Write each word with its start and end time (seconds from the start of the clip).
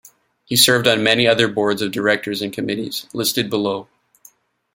He 0.45 0.55
served 0.55 0.87
on 0.87 1.03
many 1.03 1.27
other 1.27 1.47
boards 1.47 1.79
of 1.83 1.91
directors 1.91 2.41
and 2.41 2.51
committees, 2.51 3.05
listed 3.13 3.51
below. 3.51 3.87